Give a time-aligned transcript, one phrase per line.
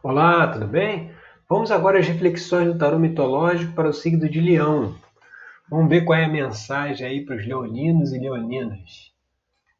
[0.00, 1.10] Olá, tudo bem?
[1.48, 4.94] Vamos agora às reflexões do tarô mitológico para o signo de Leão.
[5.68, 9.12] Vamos ver qual é a mensagem aí para os leoninos e leoninas.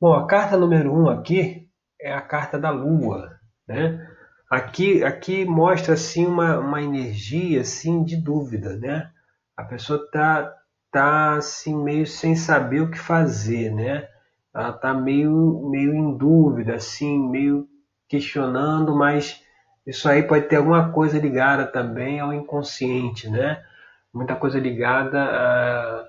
[0.00, 1.68] Bom, a carta número 1 um aqui
[2.00, 3.30] é a carta da Lua,
[3.66, 4.10] né?
[4.50, 9.12] Aqui, aqui mostra assim uma, uma energia assim de dúvida, né?
[9.56, 10.52] A pessoa tá
[10.90, 14.08] tá assim meio sem saber o que fazer, né?
[14.52, 17.68] Ela tá meio meio em dúvida, assim, meio
[18.08, 19.46] questionando, mas
[19.88, 23.64] isso aí pode ter alguma coisa ligada também ao inconsciente, né?
[24.12, 26.06] Muita coisa ligada a,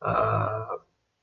[0.00, 0.78] a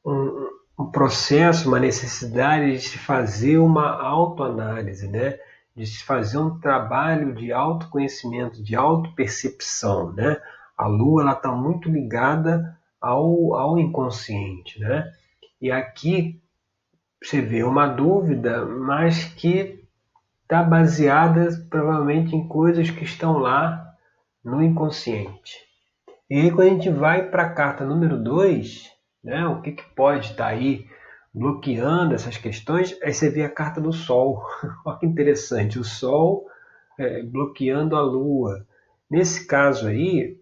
[0.05, 0.47] um,
[0.79, 5.39] um, processo, uma necessidade de se fazer uma autoanálise, né?
[5.75, 10.41] De se fazer um trabalho de autoconhecimento, de autopercepção, né?
[10.77, 15.11] A Lua ela está muito ligada ao, ao inconsciente, né?
[15.61, 16.41] E aqui
[17.21, 19.78] você vê uma dúvida, mas que
[20.49, 23.95] está baseada provavelmente em coisas que estão lá
[24.43, 25.59] no inconsciente.
[26.27, 28.91] E aí, quando a gente vai para a carta número 2,
[29.23, 30.87] né, o que, que pode estar tá aí
[31.31, 34.43] bloqueando essas questões, aí você vê a carta do Sol.
[34.83, 36.47] Olha que interessante, o Sol
[36.97, 38.65] é, bloqueando a Lua.
[39.07, 40.35] Nesse caso aí,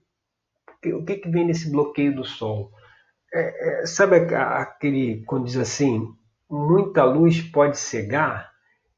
[0.86, 2.72] o que, que vem nesse bloqueio do Sol?
[3.34, 6.08] É, é, sabe aquele, quando diz assim,
[6.50, 8.50] muita luz pode cegar,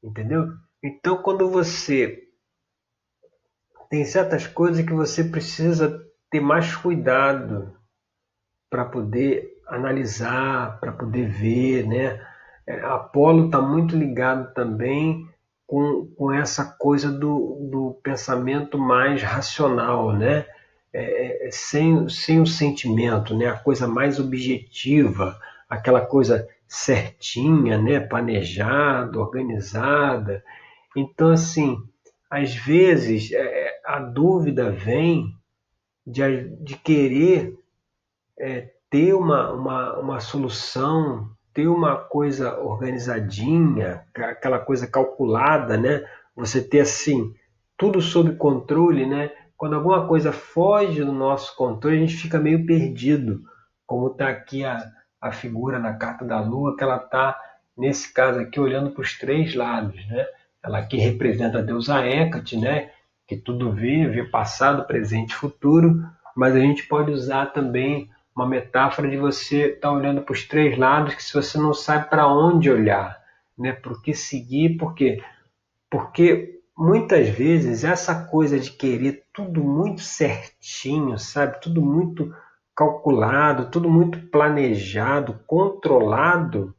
[0.04, 0.46] entendeu?
[0.82, 2.22] Então, quando você
[3.90, 6.00] tem certas coisas que você precisa
[6.30, 7.76] ter mais cuidado
[8.70, 12.24] para poder analisar, para poder ver, né?
[12.66, 15.28] É, Apolo está muito ligado também
[15.66, 20.46] com, com essa coisa do, do pensamento mais racional, né?
[20.92, 23.46] É, é sem, sem o sentimento, né?
[23.46, 28.00] A coisa mais objetiva, aquela coisa certinha, né?
[28.00, 30.42] Planejada, organizada.
[30.96, 31.76] Então, assim,
[32.30, 35.34] às vezes é, a dúvida vem
[36.06, 37.58] de, de querer
[38.38, 46.04] é, ter uma, uma, uma solução, ter uma coisa organizadinha, aquela coisa calculada, né?
[46.36, 47.34] Você ter assim
[47.76, 49.30] tudo sob controle, né?
[49.56, 53.42] Quando alguma coisa foge do nosso controle, a gente fica meio perdido,
[53.86, 54.82] como está aqui a,
[55.20, 57.38] a figura na carta da Lua, que ela está
[57.76, 60.26] nesse caso aqui olhando para os três lados, né?
[60.62, 62.90] Ela aqui representa a deusa Hecate, né?
[63.30, 66.02] que tudo vê passado, presente futuro,
[66.36, 70.48] mas a gente pode usar também uma metáfora de você estar tá olhando para os
[70.48, 73.16] três lados, que se você não sabe para onde olhar,
[73.56, 73.72] né?
[73.72, 75.22] por que seguir, por quê?
[75.88, 81.60] Porque muitas vezes essa coisa de querer tudo muito certinho, sabe?
[81.60, 82.34] Tudo muito
[82.74, 86.74] calculado, tudo muito planejado, controlado,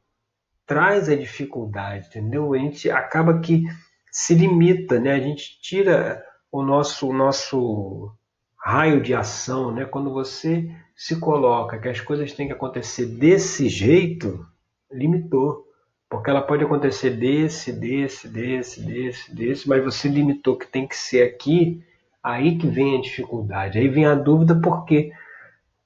[0.72, 2.54] traz a dificuldade, entendeu?
[2.54, 3.66] A gente acaba que
[4.10, 5.12] se limita, né?
[5.12, 8.10] A gente tira o nosso, o nosso
[8.56, 9.84] raio de ação, né?
[9.84, 14.46] Quando você se coloca que as coisas têm que acontecer desse jeito,
[14.90, 15.68] limitou.
[16.10, 20.96] Porque ela pode acontecer desse, desse, desse, desse, desse, mas você limitou que tem que
[20.96, 21.84] ser aqui,
[22.24, 23.78] aí que vem a dificuldade.
[23.78, 25.12] Aí vem a dúvida porque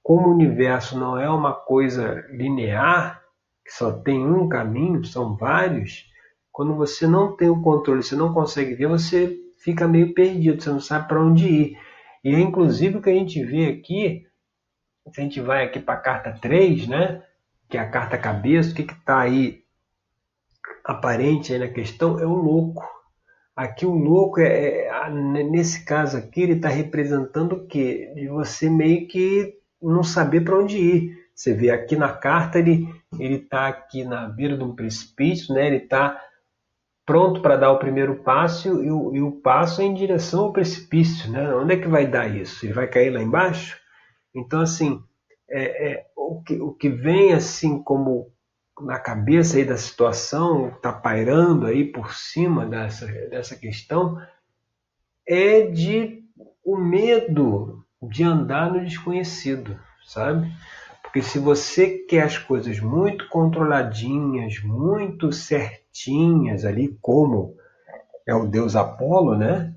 [0.04, 3.25] como o universo não é uma coisa linear,
[3.66, 6.06] que só tem um caminho, são vários,
[6.52, 10.70] quando você não tem o controle, você não consegue ver, você fica meio perdido, você
[10.70, 11.78] não sabe para onde ir.
[12.24, 14.26] E é inclusive o que a gente vê aqui,
[15.12, 17.24] se a gente vai aqui para a carta 3, né,
[17.70, 19.64] que é a carta cabeça, o que está aí
[20.86, 22.88] aparente aí na questão é o louco.
[23.56, 28.12] Aqui o louco é, é nesse caso aqui ele está representando o quê?
[28.16, 31.25] De você meio que não saber para onde ir.
[31.36, 32.88] Você vê aqui na carta, ele
[33.20, 35.68] está aqui na beira de um precipício, né?
[35.68, 36.20] ele está
[37.06, 40.54] pronto para dar o primeiro passo e o, e o, passo é em direção ao
[40.54, 41.30] precipício.
[41.30, 41.54] Né?
[41.54, 42.66] Onde é que vai dar isso?
[42.66, 43.78] Ele vai cair lá embaixo?
[44.34, 45.04] Então, assim,
[45.50, 48.34] é, é, o, que, o que vem assim como
[48.82, 54.22] na cabeça aí da situação, está pairando aí por cima dessa, dessa questão,
[55.28, 56.24] é de
[56.64, 60.52] o medo de andar no desconhecido, sabe?
[61.16, 67.56] Porque se você quer as coisas muito controladinhas, muito certinhas ali, como
[68.28, 69.74] é o deus Apolo, né?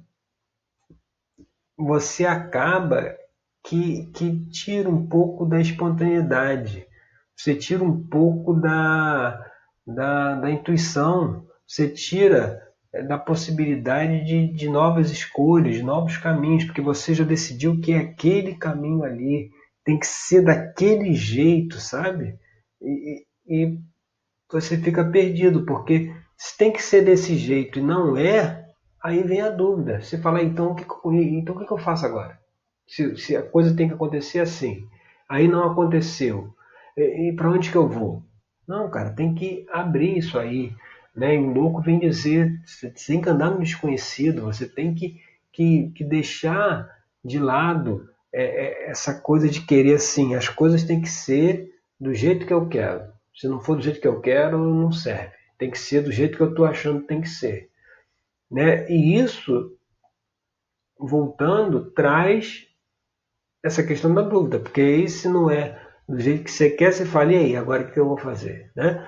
[1.77, 3.17] Você acaba
[3.63, 6.85] que, que tira um pouco da espontaneidade,
[7.37, 9.41] você tira um pouco da,
[9.87, 16.81] da, da intuição, você tira é, da possibilidade de, de novas escolhas, novos caminhos, porque
[16.81, 19.53] você já decidiu que é aquele caminho ali,
[19.89, 22.39] tem que ser daquele jeito, sabe?
[22.79, 23.79] E, e
[24.53, 28.69] você fica perdido, porque se tem que ser desse jeito e não é,
[29.03, 30.03] aí vem a dúvida.
[30.03, 30.85] Você fala, então o que,
[31.35, 32.39] então, o que eu faço agora?
[32.87, 34.87] Se, se a coisa tem que acontecer assim,
[35.27, 36.53] aí não aconteceu,
[36.95, 38.23] e, e para onde que eu vou?
[38.69, 40.71] Não, cara, tem que abrir isso aí.
[41.17, 41.35] Né?
[41.35, 45.19] E o louco vem dizer, você tem que andar no desconhecido, você tem que,
[45.51, 46.87] que, que deixar
[47.25, 52.15] de lado é, é, essa coisa de querer assim, as coisas têm que ser do
[52.15, 53.13] jeito que eu quero.
[53.35, 55.35] Se não for do jeito que eu quero, não serve.
[55.59, 57.71] Tem que ser do jeito que eu estou achando que tem que ser.
[58.51, 58.89] Né?
[58.91, 59.77] E isso,
[60.99, 62.67] voltando, traz
[63.63, 67.05] essa questão da dúvida, porque aí se não é do jeito que você quer, você
[67.05, 68.73] fala, e aí, agora o que eu vou fazer?
[68.75, 69.07] Né?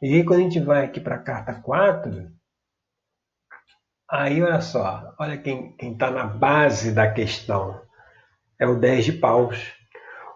[0.00, 2.30] E aí quando a gente vai aqui para a carta 4,
[4.10, 7.80] aí olha só, olha quem está na base da questão.
[8.58, 9.72] É o 10 de paus.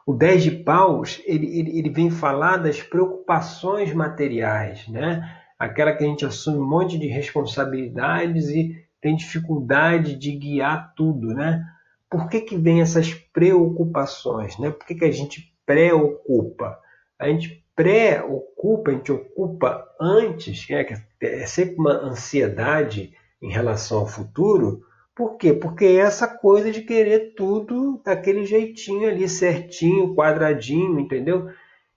[0.06, 5.38] O 10 de paus, ele, ele, ele vem falar das preocupações materiais, né?
[5.58, 11.28] Aquela que a gente assume um monte de responsabilidades e tem dificuldade de guiar tudo,
[11.28, 11.64] né?
[12.10, 14.70] Por que, que vem essas preocupações, né?
[14.70, 16.78] Por que, que a gente preocupa?
[17.18, 20.84] A gente pré-ocupa, a gente ocupa antes, né?
[21.20, 24.82] é sempre uma ansiedade em relação ao futuro,
[25.14, 25.53] por quê?
[25.53, 31.50] Porque é essa coisa de querer tudo daquele jeitinho ali, certinho, quadradinho, entendeu?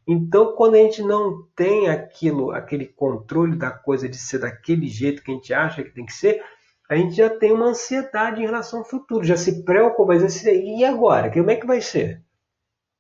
[0.08, 5.24] Então, quando a gente não tem aquilo, aquele controle da coisa de ser daquele jeito
[5.24, 6.44] que a gente acha que tem que ser,
[6.90, 10.78] a gente já tem uma ansiedade em relação ao futuro, já se preocupa, mas assim,
[10.78, 11.32] e agora?
[11.32, 12.22] Como é que vai ser?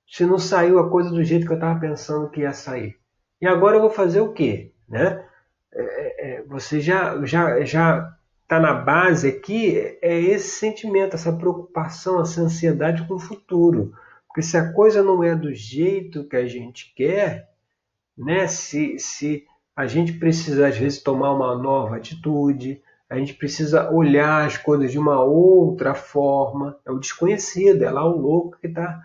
[0.07, 2.97] Se não saiu a coisa do jeito que eu estava pensando que ia sair.
[3.41, 4.71] E agora eu vou fazer o quê?
[4.87, 5.23] Né?
[5.73, 11.33] É, é, é você já, já, já está na base aqui é esse sentimento, essa
[11.33, 13.91] preocupação, essa ansiedade com o futuro.
[14.27, 17.49] Porque se a coisa não é do jeito que a gente quer,
[18.15, 18.47] né?
[18.47, 19.45] se, se
[19.75, 24.91] a gente precisa, às vezes, tomar uma nova atitude, a gente precisa olhar as coisas
[24.91, 26.77] de uma outra forma.
[26.85, 29.01] É o desconhecido, é lá o louco que está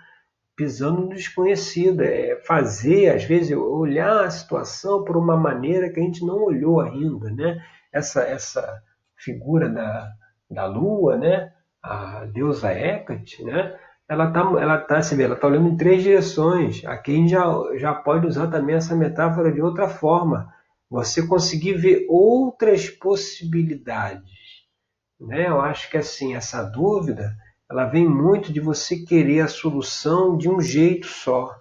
[0.55, 2.03] pisando no desconhecido.
[2.03, 6.81] É fazer, às vezes, olhar a situação por uma maneira que a gente não olhou
[6.81, 7.31] ainda.
[7.31, 7.65] Né?
[7.91, 8.83] Essa, essa
[9.23, 10.11] figura da,
[10.51, 11.53] da lua, né?
[11.83, 13.75] a deusa Hecate, né?
[14.11, 16.85] ela está ela tá, você vê, ela tá olhando em três direções.
[16.85, 17.47] Aqui a gente já,
[17.77, 20.53] já pode usar também essa metáfora de outra forma.
[20.91, 24.29] Você conseguir ver outras possibilidades.
[25.21, 25.47] Né?
[25.47, 27.37] Eu acho que assim, essa dúvida
[27.71, 31.60] ela vem muito de você querer a solução de um jeito só.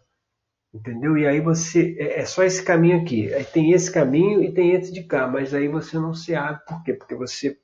[0.73, 1.17] Entendeu?
[1.17, 1.95] E aí você.
[1.99, 3.33] É, é só esse caminho aqui.
[3.33, 5.27] Aí tem esse caminho e tem esse de cá.
[5.27, 6.63] Mas aí você não se abre.
[6.65, 6.93] Por quê?
[6.93, 7.57] Porque você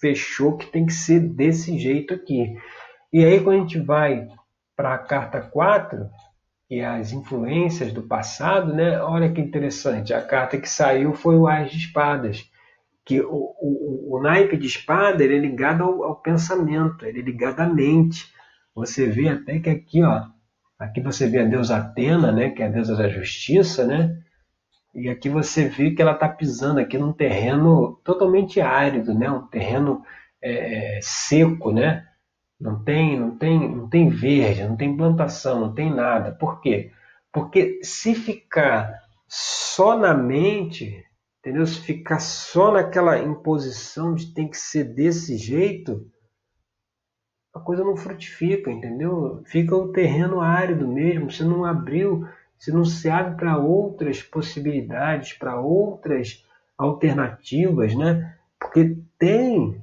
[0.00, 2.56] fechou que tem que ser desse jeito aqui.
[3.12, 4.28] E aí quando a gente vai
[4.76, 6.08] para a carta 4,
[6.70, 9.00] e as influências do passado, né?
[9.00, 10.12] Olha que interessante.
[10.12, 12.48] A carta que saiu foi o As de Espadas.
[13.04, 17.22] Que o, o, o naipe de espada ele é ligado ao, ao pensamento, ele é
[17.22, 18.30] ligado à mente.
[18.74, 20.26] Você vê até que aqui, ó,
[20.78, 24.16] Aqui você vê a deusa Atena, né, que é a deusa da justiça, né?
[24.94, 29.30] E aqui você vê que ela está pisando aqui num terreno totalmente árido, né?
[29.30, 30.02] Um terreno
[30.40, 32.06] é, é, seco, né?
[32.60, 36.32] Não tem, não tem, não tem verde, não tem plantação, não tem nada.
[36.32, 36.90] Por quê?
[37.32, 38.92] Porque se ficar
[39.28, 41.04] só na mente,
[41.40, 41.66] entendeu?
[41.66, 46.10] Se ficar só naquela imposição de tem que ser desse jeito,
[47.58, 49.42] a coisa não frutifica, entendeu?
[49.44, 52.26] Fica o terreno árido mesmo, você não abriu,
[52.58, 56.44] você não se abre para outras possibilidades, para outras
[56.76, 58.34] alternativas, né?
[58.58, 59.80] Porque tem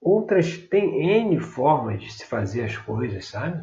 [0.00, 3.62] outras, tem N formas de se fazer as coisas, sabe?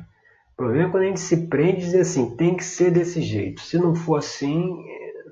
[0.54, 3.22] O problema é quando a gente se prende e diz assim, tem que ser desse
[3.22, 3.62] jeito.
[3.62, 4.84] Se não for assim,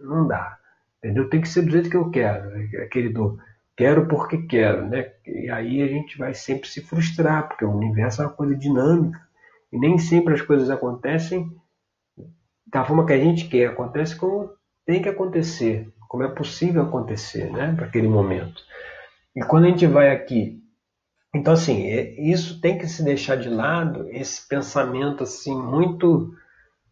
[0.03, 0.57] não dá.
[1.00, 1.29] Entendeu?
[1.29, 2.51] Tem que ser do jeito que eu quero.
[2.83, 3.39] Aquele do
[3.75, 5.12] quero porque quero, né?
[5.25, 9.20] E aí a gente vai sempre se frustrar, porque o universo é uma coisa dinâmica
[9.72, 11.51] e nem sempre as coisas acontecem
[12.65, 14.50] da forma que a gente quer, acontece como
[14.86, 17.74] tem que acontecer, como é possível acontecer, né?
[17.75, 18.62] Para aquele momento.
[19.36, 20.62] E quando a gente vai aqui,
[21.34, 26.34] então assim, é, isso tem que se deixar de lado, esse pensamento assim muito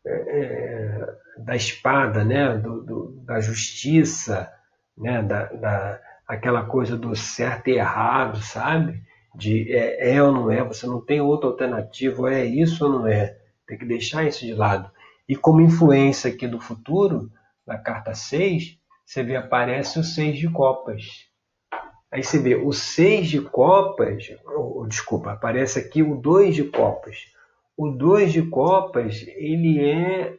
[0.06, 2.58] é, é da espada, né?
[2.58, 4.52] Do, do, da justiça,
[4.98, 5.22] né?
[5.24, 6.00] da, da
[6.34, 9.02] aquela coisa do certo e errado, sabe?
[9.36, 13.08] De é, é ou não é, você não tem outra alternativa, é isso ou não
[13.08, 13.38] é.
[13.68, 14.92] Tem que deixar isso de lado.
[15.28, 17.32] E como influência aqui do futuro,
[17.66, 21.28] na carta 6, você vê aparece o 6 de copas.
[22.12, 27.26] Aí você vê o 6 de copas, ou, desculpa, aparece aqui o 2 de copas.
[27.76, 30.38] O 2 de copas, ele é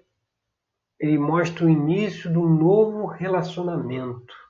[1.01, 4.44] ele mostra o início de um novo relacionamento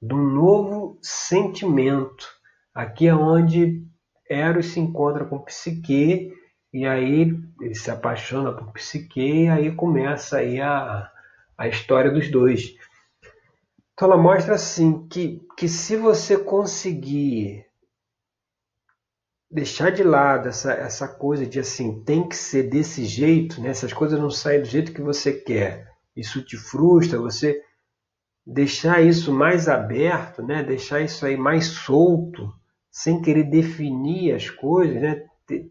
[0.00, 2.28] de um novo sentimento.
[2.74, 3.84] Aqui é onde
[4.28, 6.32] Eros se encontra com Psique
[6.72, 11.10] e aí ele se apaixona por Psique e aí começa aí a,
[11.58, 12.74] a história dos dois.
[13.92, 17.66] Então ela mostra assim que, que se você conseguir
[19.50, 23.70] deixar de lado essa, essa coisa de assim, tem que ser desse jeito, né?
[23.70, 27.60] essas coisas não saem do jeito que você quer, isso te frustra, você
[28.50, 30.62] deixar isso mais aberto, né?
[30.62, 32.52] deixar isso aí mais solto,
[32.90, 35.22] sem querer definir as coisas, né?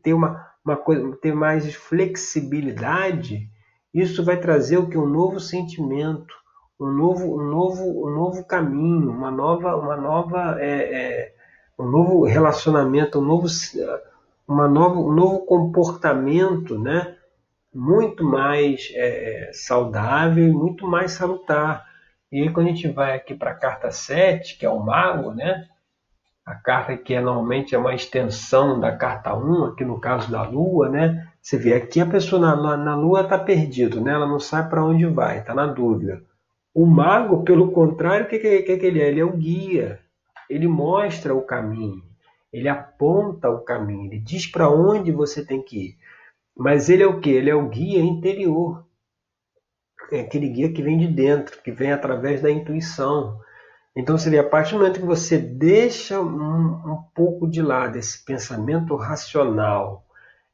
[0.01, 3.49] ter, uma, uma coisa, ter mais flexibilidade,
[3.93, 4.97] isso vai trazer o que?
[4.97, 6.33] Um novo sentimento,
[6.79, 11.33] um novo, um novo, um novo caminho, uma nova, uma nova é, é,
[11.77, 13.47] um novo relacionamento, um novo,
[14.47, 17.15] uma nova, um novo comportamento, né?
[17.73, 21.88] muito mais é, saudável, muito mais salutar.
[22.31, 25.33] E aí, quando a gente vai aqui para a carta 7, que é o mago,
[25.33, 25.67] né?
[26.49, 30.41] a carta que é, normalmente é uma extensão da carta 1, aqui no caso da
[30.41, 31.27] Lua, né?
[31.39, 34.13] Você vê aqui a pessoa na, na Lua está perdido, né?
[34.13, 36.23] ela não sabe para onde vai, está na dúvida.
[36.73, 39.09] O mago, pelo contrário, o que, que, que, que ele é?
[39.09, 39.99] Ele é o guia,
[40.49, 42.01] ele mostra o caminho,
[42.51, 45.97] ele aponta o caminho, ele diz para onde você tem que ir.
[46.57, 47.29] Mas ele é o que?
[47.29, 48.83] Ele é o guia interior.
[50.11, 53.39] É aquele guia que vem de dentro, que vem através da intuição.
[53.95, 58.23] Então seria a partir do momento que você deixa um, um pouco de lado esse
[58.23, 60.05] pensamento racional,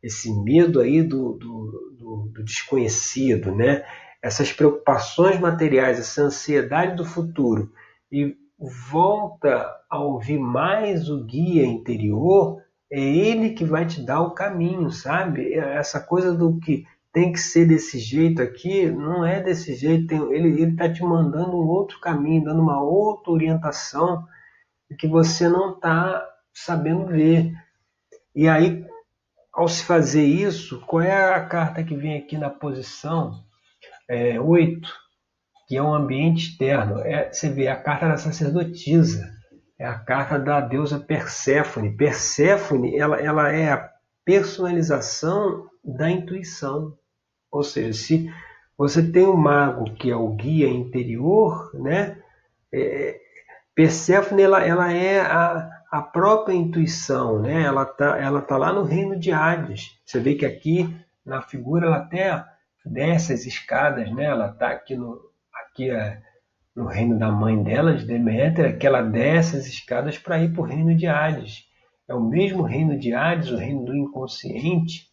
[0.01, 3.83] esse medo aí do, do, do, do desconhecido, né?
[4.25, 7.71] essas preocupações materiais, essa ansiedade do futuro,
[8.11, 8.35] e
[8.89, 12.59] volta a ouvir mais o guia interior,
[12.91, 15.53] é ele que vai te dar o caminho, sabe?
[15.53, 20.07] Essa coisa do que tem que ser desse jeito aqui, não é desse jeito.
[20.07, 24.27] Tem, ele está te mandando um outro caminho, dando uma outra orientação
[24.99, 27.53] que você não está sabendo ver.
[28.35, 28.85] E aí,
[29.53, 33.45] ao se fazer isso, qual é a carta que vem aqui na posição
[34.09, 34.85] é, 8?
[35.69, 36.99] Que é um ambiente externo.
[36.99, 39.33] É, você vê a carta da sacerdotisa
[39.79, 41.95] é a carta da deusa Perséfone.
[41.95, 43.89] Perséfone ela, ela é a
[44.25, 46.97] personalização da intuição.
[47.51, 48.31] Ou seja, se
[48.77, 52.17] você tem um mago que é o guia interior, né?
[52.73, 53.21] É,
[53.73, 57.63] Perséfone ela, ela é a, a própria intuição, né?
[57.63, 59.99] Ela está ela tá lá no reino de Hades.
[60.05, 62.43] Você vê que aqui na figura ela até
[62.85, 64.25] desce as escadas, né?
[64.25, 65.19] Ela está aqui no
[65.53, 66.21] aqui é,
[66.75, 70.61] no reino da mãe dela, de Deméter, que ela desce as escadas para ir para
[70.61, 71.65] o reino de Hades.
[72.07, 75.09] É o mesmo reino de Hades, o reino do inconsciente,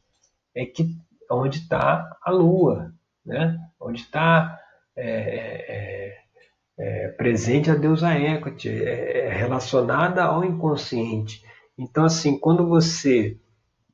[0.55, 0.97] é que
[1.31, 2.93] onde está a Lua,
[3.25, 3.59] né?
[3.81, 4.59] onde está
[4.97, 6.19] é, é,
[6.79, 11.43] é, presente a deusa Hecate, é, é relacionada ao inconsciente.
[11.79, 13.39] Então, assim, quando você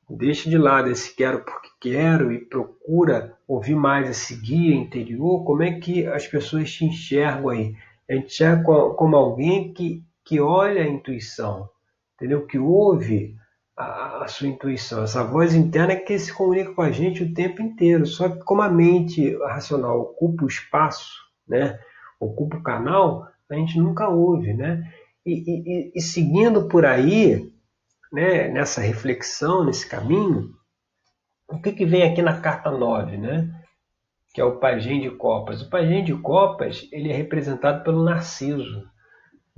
[0.09, 5.63] deixa de lado esse quero porque quero e procura ouvir mais esse guia interior, como
[5.63, 7.75] é que as pessoas te enxergam aí?
[8.09, 11.69] A gente enxerga como alguém que, que olha a intuição,
[12.15, 12.45] entendeu?
[12.45, 13.35] Que ouve
[13.79, 18.05] a, sua intuição, essa voz interna que se comunica com a gente o tempo inteiro.
[18.05, 21.13] Só que como a mente racional ocupa o espaço,
[21.47, 21.79] né?
[22.19, 24.83] Ocupa o canal, a gente nunca ouve, né?
[25.25, 27.51] E, e, e seguindo por aí,
[28.11, 30.49] né, nessa reflexão, nesse caminho,
[31.47, 33.49] o que, que vem aqui na carta 9, né?
[34.33, 35.61] que é o pajem de copas.
[35.61, 38.87] O pajem de copas ele é representado pelo Narciso,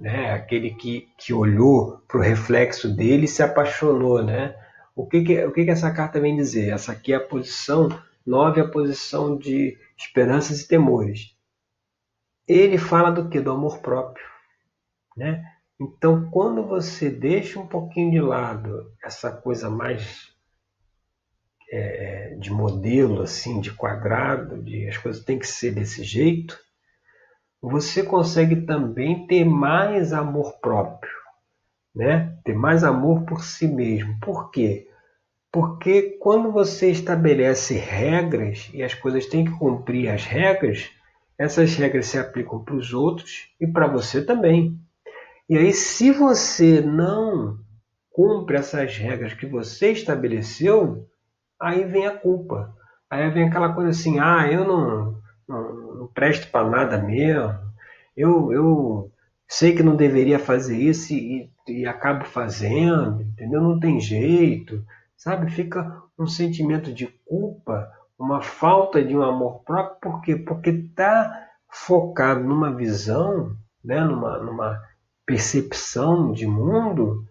[0.01, 0.33] né?
[0.33, 4.23] aquele que, que olhou para o reflexo dele e se apaixonou.
[4.23, 4.55] Né?
[4.95, 6.73] O, que, que, o que, que essa carta vem dizer?
[6.73, 7.87] Essa aqui é a posição
[8.25, 11.37] 9, a posição de esperanças e temores.
[12.47, 13.39] Ele fala do que?
[13.39, 14.25] Do amor próprio.
[15.15, 15.45] Né?
[15.79, 20.31] Então, quando você deixa um pouquinho de lado essa coisa mais
[21.71, 26.59] é, de modelo, assim, de quadrado, de as coisas têm que ser desse jeito,
[27.61, 31.11] você consegue também ter mais amor próprio,
[31.95, 32.37] né?
[32.43, 34.17] Ter mais amor por si mesmo.
[34.19, 34.87] Por quê?
[35.51, 40.89] Porque quando você estabelece regras e as coisas têm que cumprir as regras,
[41.37, 44.79] essas regras se aplicam para os outros e para você também.
[45.49, 47.59] E aí, se você não
[48.11, 51.07] cumpre essas regras que você estabeleceu,
[51.59, 52.73] aí vem a culpa.
[53.09, 57.59] Aí vem aquela coisa assim: ah, eu não, não, não presto para nada mesmo,
[58.17, 59.11] eu, eu
[59.47, 63.61] sei que não deveria fazer isso e, e acabo fazendo, entendeu?
[63.61, 64.83] Não tem jeito,
[65.15, 65.51] sabe?
[65.51, 70.35] Fica um sentimento de culpa, uma falta de um amor próprio, por quê?
[70.35, 74.03] Porque está focado numa visão, né?
[74.03, 74.81] numa, numa
[75.25, 77.25] percepção de mundo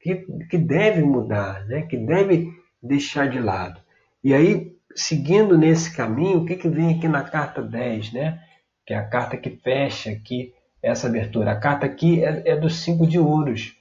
[0.00, 1.82] que, que deve mudar, né?
[1.82, 2.50] que deve
[2.82, 3.80] deixar de lado.
[4.24, 8.40] E aí, seguindo nesse caminho, o que, que vem aqui na carta 10, né?
[8.86, 11.50] que é a carta que fecha aqui essa abertura.
[11.50, 13.76] A carta aqui é, é dos cinco de ouros.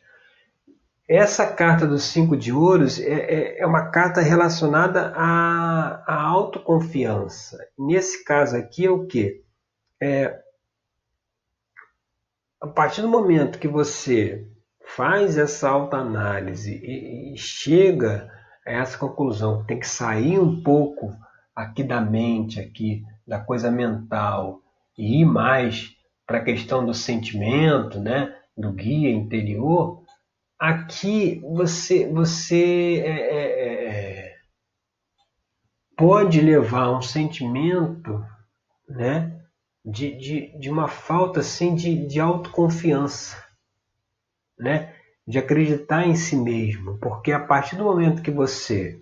[1.07, 7.59] Essa carta dos cinco de ouros é, é, é uma carta relacionada à, à, autoconfiança.
[7.77, 9.43] Nesse caso aqui é o que?
[10.01, 10.39] É,
[12.59, 14.47] a partir do momento que você
[14.95, 18.31] faz essa autoanálise e, e chega
[18.65, 21.15] a essa conclusão, tem que sair um pouco
[21.55, 24.61] aqui da mente, aqui da coisa mental
[24.97, 25.95] e ir mais
[26.25, 30.03] para a questão do sentimento, né, do guia interior,
[30.57, 34.35] aqui você, você é, é, é,
[35.95, 38.25] pode levar um sentimento
[38.87, 39.39] né,
[39.83, 43.37] de, de, de uma falta assim, de, de autoconfiança,
[44.57, 44.94] né,
[45.27, 48.99] de acreditar em si mesmo, porque a partir do momento que você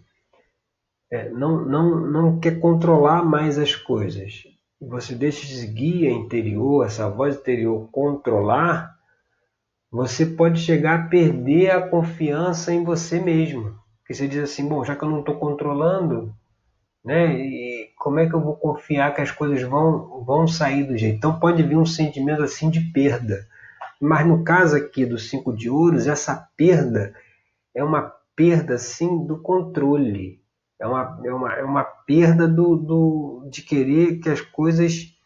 [1.11, 4.43] é, não, não, não quer controlar mais as coisas,
[4.81, 8.95] você deixa esse guia interior, essa voz interior controlar,
[9.91, 13.75] você pode chegar a perder a confiança em você mesmo.
[13.99, 16.33] Porque você diz assim, bom, já que eu não estou controlando,
[17.05, 17.33] né?
[17.37, 21.15] E como é que eu vou confiar que as coisas vão, vão sair do jeito?
[21.15, 23.47] Então pode vir um sentimento assim de perda.
[24.03, 27.15] Mas no caso aqui do cinco de ouros, essa perda
[27.73, 30.41] é uma perda assim do controle.
[30.77, 35.17] É uma, é uma, é uma perda do, do, de querer que as coisas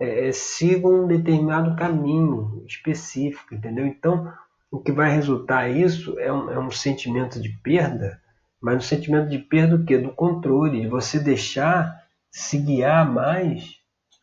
[0.00, 3.86] é, é, sigam um determinado caminho específico, entendeu?
[3.86, 4.32] Então,
[4.68, 8.20] o que vai resultar isso é um, é um sentimento de perda,
[8.60, 9.96] mas um sentimento de perda do quê?
[9.96, 13.76] Do controle, de você deixar se guiar mais,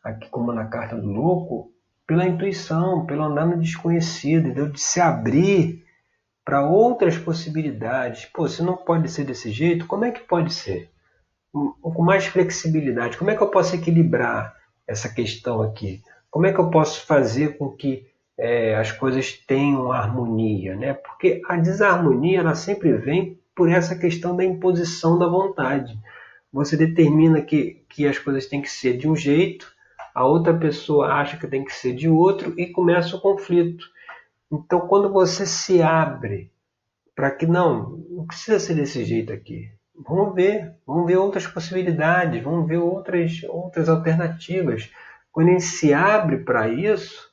[0.04, 1.74] aqui como na carta do louco,
[2.08, 4.70] pela intuição, pelo andar no desconhecido, entendeu?
[4.70, 5.84] de se abrir
[6.44, 8.26] para outras possibilidades.
[8.26, 10.90] Pô, se não pode ser desse jeito, como é que pode ser?
[11.52, 14.56] Com mais flexibilidade, como é que eu posso equilibrar
[14.88, 16.03] essa questão aqui.
[16.29, 18.06] Como é que eu posso fazer com que
[18.38, 20.75] é, as coisas tenham harmonia?
[20.75, 20.94] Né?
[20.94, 25.98] Porque a desarmonia ela sempre vem por essa questão da imposição da vontade.
[26.51, 29.74] Você determina que, que as coisas têm que ser de um jeito,
[30.16, 33.86] a outra pessoa acha que tem que ser de outro e começa o conflito.
[34.51, 36.51] Então, quando você se abre
[37.14, 42.44] para que não, não precisa ser desse jeito aqui, Vamos ver, vamos ver outras possibilidades,
[42.44, 44.92] vamos ver outras, outras alternativas.
[45.32, 47.32] Quando a gente se abre para isso,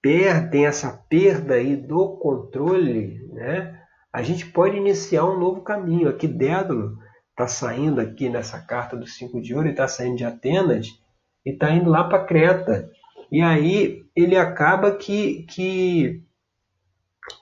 [0.00, 3.78] perdem essa perda aí do controle, né?
[4.10, 6.08] A gente pode iniciar um novo caminho.
[6.08, 6.98] Aqui Dédalo
[7.30, 10.98] está saindo aqui nessa carta do cinco de ouro, ele está saindo de Atenas
[11.44, 12.90] e está indo lá para Creta.
[13.30, 16.22] E aí ele acaba que, que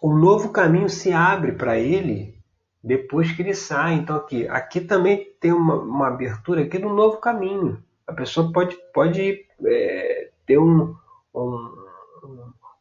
[0.03, 2.39] um novo caminho se abre para ele
[2.83, 3.95] depois que ele sai.
[3.95, 7.83] Então aqui, aqui também tem uma, uma abertura aqui do novo caminho.
[8.07, 10.95] A pessoa pode, pode é, ter um,
[11.35, 11.75] um,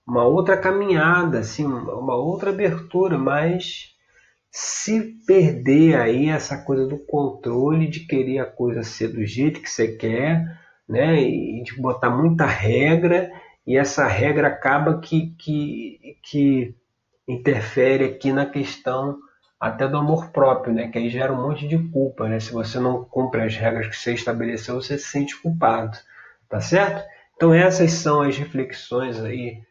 [0.05, 3.95] uma outra caminhada, assim, uma outra abertura, mas
[4.49, 9.69] se perder aí essa coisa do controle de querer a coisa ser do jeito que
[9.69, 13.31] você quer, né, e de botar muita regra,
[13.65, 16.75] e essa regra acaba que, que, que
[17.27, 19.17] interfere aqui na questão
[19.59, 20.87] até do amor próprio, né?
[20.87, 22.39] Que aí gera um monte de culpa, né?
[22.39, 25.97] Se você não cumpre as regras que você estabeleceu, você se sente culpado,
[26.47, 27.03] tá certo?
[27.35, 29.61] Então essas são as reflexões aí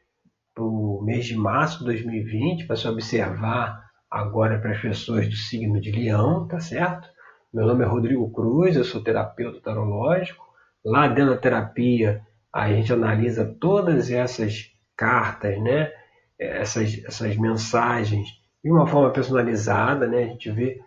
[0.54, 5.36] para o mês de março de 2020, para se observar agora para as pessoas do
[5.36, 7.08] signo de Leão, tá certo?
[7.52, 10.45] Meu nome é Rodrigo Cruz, eu sou terapeuta tarológico.
[10.86, 15.92] Lá dentro da terapia, a gente analisa todas essas cartas, né?
[16.38, 18.28] Essas, essas mensagens
[18.62, 20.22] de uma forma personalizada, né?
[20.22, 20.80] A gente vê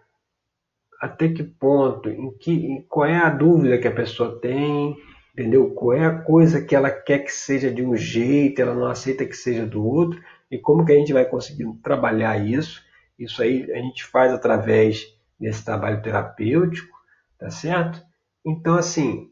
[1.01, 4.95] até que ponto, em que, qual é a dúvida que a pessoa tem,
[5.33, 5.69] entendeu?
[5.71, 9.25] Qual é a coisa que ela quer que seja de um jeito, ela não aceita
[9.25, 12.81] que seja do outro, e como que a gente vai conseguir trabalhar isso?
[13.17, 16.97] Isso aí a gente faz através desse trabalho terapêutico,
[17.37, 18.01] tá certo?
[18.45, 19.28] Então, assim,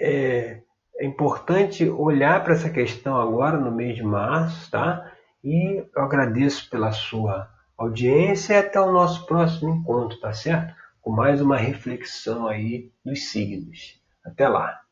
[0.00, 0.62] é,
[0.98, 5.12] é importante olhar para essa questão agora no mês de março, tá?
[5.42, 10.74] E eu agradeço pela sua audiência e até o nosso próximo encontro, tá certo?
[11.00, 14.00] Com mais uma reflexão aí dos signos.
[14.24, 14.85] Até lá!